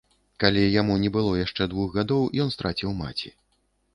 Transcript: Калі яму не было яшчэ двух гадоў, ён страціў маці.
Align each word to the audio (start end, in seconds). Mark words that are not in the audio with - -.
Калі 0.43 0.61
яму 0.81 0.95
не 1.03 1.09
было 1.17 1.33
яшчэ 1.41 1.67
двух 1.75 1.93
гадоў, 1.99 2.25
ён 2.45 2.49
страціў 2.57 2.95
маці. 3.03 3.29